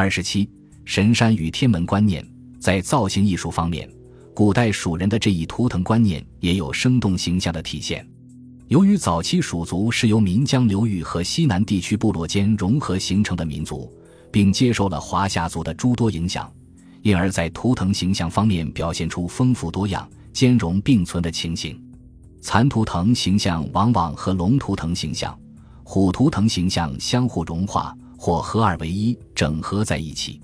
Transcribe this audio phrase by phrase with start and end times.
[0.00, 0.48] 二十七，
[0.84, 2.24] 神山与天门观念
[2.60, 3.90] 在造型艺术方面，
[4.32, 8.08] 古代蜀人的这一图腾观念也有生动形象的体现。
[8.68, 13.92] 由于早期蜀族是由岷江流域和西南地区部落间融合形成的民族，
[14.30, 16.48] 并接受了华夏族的诸多影响，
[17.02, 21.76] 因而，在图腾形象方面表现出丰富多样、兼容并存的情形。
[22.40, 25.36] 蚕图腾形象往往和龙图腾形象、
[25.82, 30.38] 虎图腾形象相互融化或合二为一、整合在一起。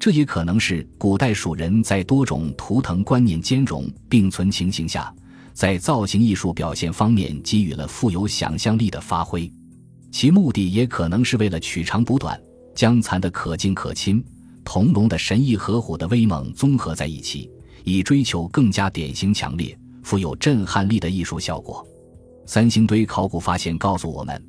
[0.00, 5.12] 这也可能是古代蜀人在多种图腾观念兼容并存情形下。
[5.52, 9.50] 在造型艺术表现方面给予了富有想象力的发挥，
[10.12, 12.40] 其目的也可能是为了取长补短，
[12.76, 14.24] 将蚕的可敬可亲、
[14.64, 17.50] 同龙的神异和虎的威猛综合在一起，
[17.82, 21.84] 以追求更加典型强烈、富有震撼力的艺术效果。
[22.46, 24.40] 三星堆考古发现告诉我们，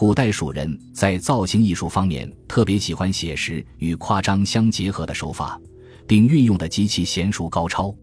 [0.00, 5.60] 古代蜀人在造型艺术方面特别喜欢写实与夸张相结合的手法，
[6.06, 7.94] 并运用的极其娴熟高超。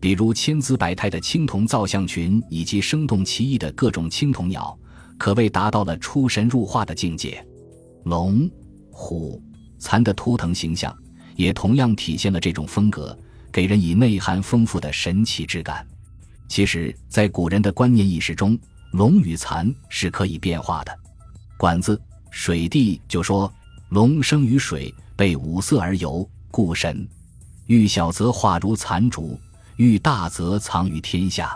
[0.00, 4.76] 比如千姿百态的青铜造像群，以及生动奇异的各种青铜鸟，
[5.16, 7.40] 可谓达到了出神入化的境界。
[8.06, 8.50] 龙、
[8.90, 9.40] 虎、
[9.78, 10.92] 蚕的图腾形象，
[11.36, 13.16] 也同样体现了这种风格，
[13.52, 15.86] 给人以内涵丰富的神奇之感。
[16.48, 18.58] 其实，在古人的观念意识中，
[18.90, 20.90] 龙与蚕是可以变化的。
[21.56, 21.96] 《管子·
[22.30, 23.52] 水地》就说
[23.90, 27.06] ：“龙生于水，被五色而游，故神。
[27.66, 29.38] 欲小则化如蚕竹。”
[29.76, 31.54] 欲大则藏于天下，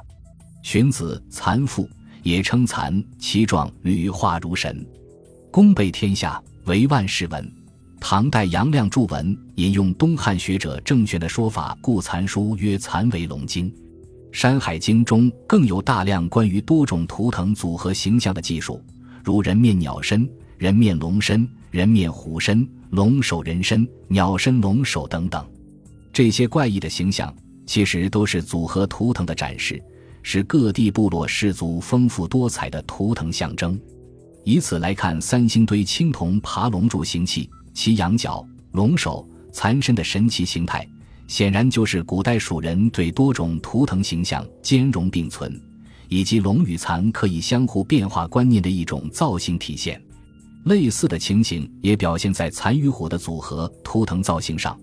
[0.62, 1.84] 荀子《蚕妇》
[2.22, 4.86] 也称蚕，其状屡化如神，
[5.50, 7.50] 功备天下，为万世文。
[7.98, 13.70] 唐代杨亮著文引用东汉学者郑玄的说法，故蚕书曰：“蚕为龙经。”
[14.32, 18.84] 《山海经》中更有大量关于多种图腾组合形象的技术，
[19.24, 25.44] 如人面鸟身、人面龙身、人面虎身、龙首人身、鸟身龙首等等，
[26.12, 27.34] 这些怪异的形象。
[27.66, 29.80] 其实都是组合图腾的展示，
[30.24, 33.80] 是各地部落氏族丰富多彩的图腾象征。
[34.42, 40.84] 以此来看，三星堆青铜爬龙柱形器，其羊角、龙首、残身的神奇形态，
[41.28, 45.56] 显然就是古代蜀人对多种图腾形象兼容并存，
[46.10, 49.98] 以及龙与蚕可以相互变化观念的一种造型体现。
[50.64, 54.78] 类似的情形也表现在蚕与虎的组合图腾造型上。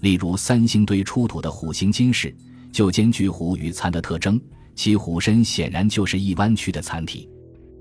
[0.00, 2.34] 例如三星堆出土的虎形金饰，
[2.72, 4.38] 就兼具虎与蚕的特征，
[4.74, 7.28] 其虎身显然就是一弯曲的蚕体。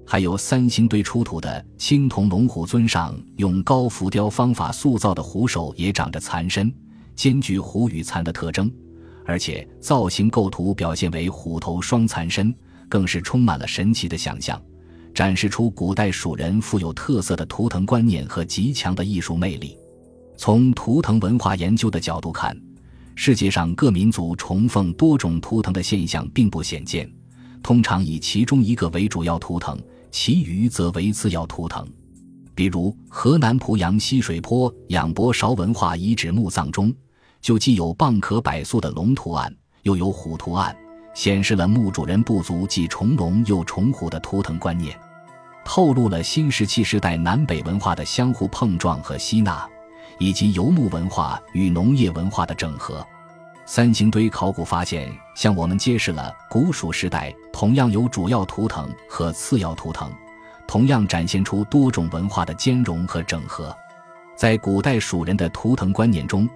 [0.06, 6.72] 还有三星堆出土的青铜龙虎尊上，用高浮雕方法塑造的虎首也长着蚕身，
[7.16, 8.72] 兼具虎与蚕的特征，
[9.26, 12.54] 而且造型构图表现为虎头双蚕身，
[12.92, 14.62] 更是充满了神奇的想象，
[15.14, 19.78] 展示出古代蜀人富有特色的图腾观念和极强的艺术魅力。
[20.36, 22.54] 从图腾文化研究的角度看，
[23.16, 27.10] 世界上各民族重奉多种图腾的现象并不鲜见，
[27.64, 29.80] 通常以其中一个为主要图腾，
[30.12, 31.88] 其余则为次要图腾。
[32.54, 36.94] 比如，河南濮阳西水坡仰伯韶文化遗址墓葬中，
[37.40, 40.76] 就既有蚌壳百宿的龙图案，又有虎图案，
[41.14, 44.98] 显示了墓主人部族既重龙又重虎的图腾观念，
[45.64, 49.68] 透露了新石器时代南北文化的相互碰撞和吸纳。
[50.18, 53.04] 以及游牧文化与农业文化的整合，
[53.66, 60.14] 三星堆考古发现向我们揭示了古蜀时代同样有主要图腾和次要图腾，
[60.68, 63.76] 同样展现出多种文化的兼容和整合。
[64.36, 66.48] 在古代蜀人的图腾观念中，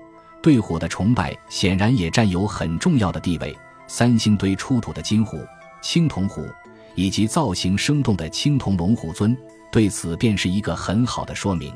[0.43, 3.57] 对虎的崇拜显然也占有很重要的地位。
[3.87, 5.39] 三星堆出土的金虎、
[5.81, 6.45] 青铜虎
[6.95, 9.37] 以及造型生动的青铜龙虎尊，
[9.71, 11.73] 对此便是一个很好的说明。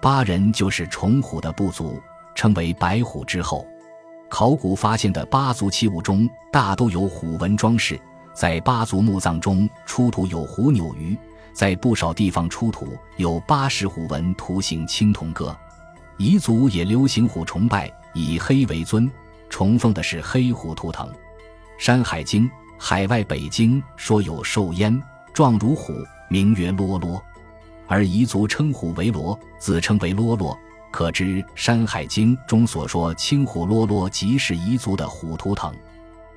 [0.00, 2.00] 巴人就是崇虎的部族，
[2.34, 3.66] 称为白虎之后。
[4.28, 8.00] 考古发现的八族器物中，大都有虎纹装饰。
[8.34, 11.16] 在八族墓葬中出土有虎扭鱼，
[11.52, 15.56] 在不少地方出土有八十虎纹图形青铜戈。
[16.18, 19.08] 彝族也流行虎崇拜，以黑为尊，
[19.48, 21.08] 崇奉的是黑虎图腾。
[21.78, 22.48] 《山海经·
[22.78, 25.00] 海外北经》说有兽焉，
[25.32, 25.92] 状如虎，
[26.28, 27.22] 名曰啰啰。
[27.86, 30.58] 而彝族称虎为罗，自称为罗罗，
[30.90, 35.74] 可知《山海经》中所说青虎罗罗即是彝族的虎图腾。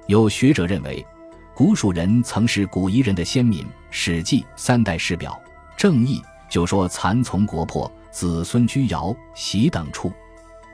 [0.08, 1.06] 有学者认为，
[1.54, 5.32] 古蜀人曾是古彝人的先民，《史记·三代世表·
[5.78, 6.20] 正义》
[6.50, 10.12] 就说：“蚕从国破，子孙居尧、习等处。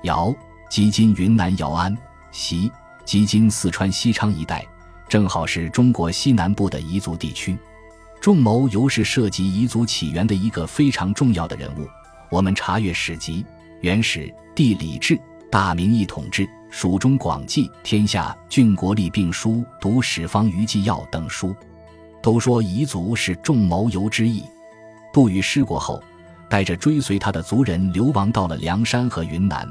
[0.03, 0.33] 尧
[0.69, 1.95] 即今云南姚安，
[2.31, 2.71] 习
[3.05, 4.65] 即今四川西昌一带，
[5.07, 7.57] 正好是中国西南部的彝族地区。”
[8.21, 11.85] 仲谋尤是涉及彝族起源的一个非常重要的人物。
[12.29, 13.45] 我们查阅史籍，
[13.81, 15.19] 元始帝李治，
[15.51, 21.53] 大明一统之，蜀中广记天下郡国立病书，读史方舆纪要等书，
[22.21, 24.41] 都说彝族是仲谋游之意。
[25.11, 26.01] 杜宇失国后，
[26.49, 29.67] 带着追随他的族人流亡到了凉山和云南。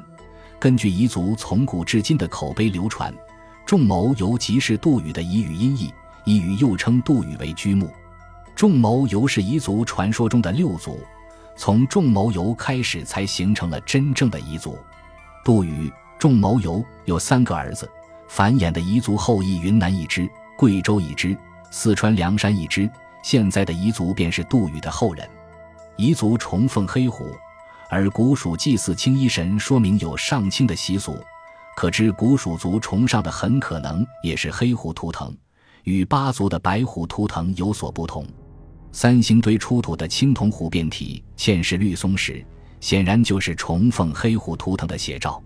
[0.63, 3.13] 根据彝族从古至今的口碑流传，
[3.67, 5.93] 仲谋游即是杜宇的彝语音译，
[6.25, 7.91] 彝语又称杜宇为居墓。
[8.55, 11.01] 仲谋游是彝族传说中的六族，
[11.57, 14.79] 从仲谋游开始才形成了真正的彝族。
[15.45, 17.91] 杜宇、仲谋游有三个儿子，
[18.29, 21.37] 繁衍的彝族后裔云南一支，贵州一支，
[21.73, 22.89] 四川凉山一支。
[23.25, 25.29] 现在的彝族便是杜宇的后人。
[25.97, 27.27] 彝族崇奉黑虎。
[27.95, 31.15] 而古蜀祭祀青衣神，说明有上清的习俗，
[31.77, 35.31] 可知古蜀族崇尚的很可能也是黑虎图腾，
[35.85, 38.27] 与巴族的白虎图腾有所不同。
[38.93, 42.43] 三星堆出土的青铜虎变体嵌饰绿松石，
[42.81, 45.43] 显然就是崇奉黑虎图腾的写照。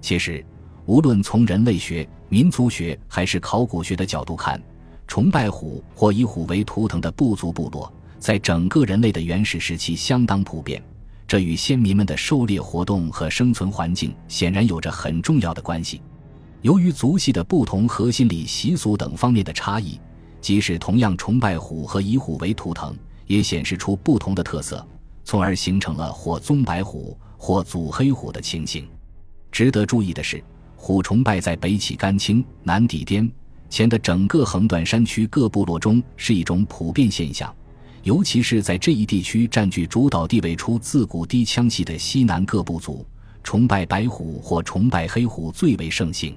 [0.00, 0.42] 其实，
[0.86, 4.58] 无论从人类学、民族学还是考古学的角度看，
[5.06, 10.82] 崇拜虎或以虎为图腾的部族部落，在整个人类的原始时期相当普遍。
[11.32, 16.02] 这与先民们的狩猎活动和生存环境显然有着很重要的关系。
[16.60, 19.98] 由于族系的不同和心理习俗等方面的差异，
[20.42, 22.94] 即使同样崇拜虎和以虎为图腾，
[23.26, 24.86] 也显示出不同的特色，
[25.24, 28.86] 从而形成了或宗白虎或祖黑虎的情形。
[29.50, 30.44] 值得注意的是，
[30.76, 33.32] 虎崇拜在北起甘青、南抵滇
[33.70, 37.50] 黔的整个横断山区各部落中是一种普遍现象。
[38.02, 43.06] 尤其是在这一地区占据主导地位出自古低羌系的西南各部族，
[43.44, 46.34] 崇拜白虎或崇拜黑虎最为盛行，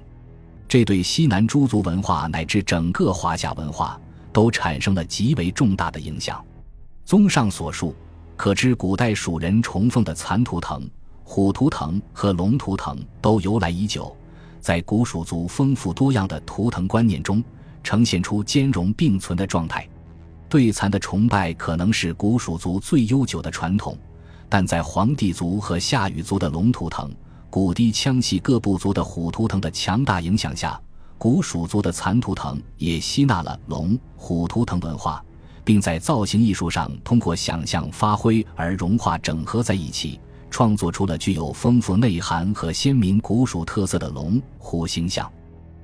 [0.68, 4.00] 这对西南诸族文化乃至整个华夏文化
[4.32, 6.44] 都产生了极为重大的影响。
[7.04, 7.94] 综上所述，
[8.36, 10.88] 可知古代蜀人崇奉的蚕图腾、
[11.24, 14.16] 虎图腾和龙图腾都由来已久，
[14.60, 17.42] 在古蜀族丰富多样的图腾观念中，
[17.82, 19.88] 呈现出兼容并存的状态。
[20.48, 23.98] 对蚕的崇拜可能是古蜀族最悠久的传统，
[24.48, 27.12] 但在黄帝族和夏禹族的龙图腾、
[27.50, 30.80] 古氐羌系各部族的虎图腾的强大影响下，
[31.18, 35.22] 古蜀族的蚕图腾也吸纳了龙、虎图腾文化，
[35.64, 45.30] 并在造型艺术上通过想象发挥而融化整合在一起，创作出了具有丰富内涵和鲜明古蜀特色的龙、虎形象。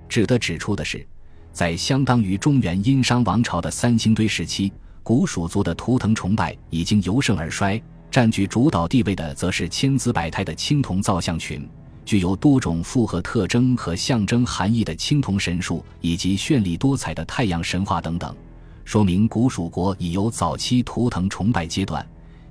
[0.08, 1.04] 值得指出的是。
[1.52, 4.72] 在相当于中原殷商王朝的三星堆时期，
[5.02, 11.68] 古蜀族的图腾崇拜已经由盛而衰，占据主导地位的则是千姿百态的青铜造像群，
[12.06, 18.34] 具有多种复合特征和象征含义的青铜神树，以及绚丽多彩的太阳神话等等，
[18.84, 22.04] 说明古蜀国已由早期图腾崇拜阶段，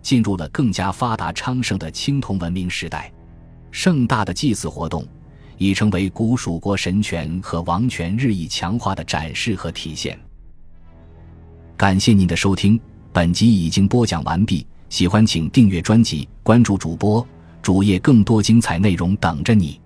[0.04, 3.12] 进入了更加发达昌盛的青铜文明时代。
[3.71, 5.07] 盛大的祭祀活动。
[5.57, 10.19] 已成为古蜀国神权和王权日益强化的展示和体现。
[11.77, 12.80] 感谢您的收听，
[13.12, 14.65] 本集已经播讲完毕。
[14.89, 17.25] 喜欢请订阅专辑，关注主播
[17.62, 19.80] 主页，更多精彩内容等着你。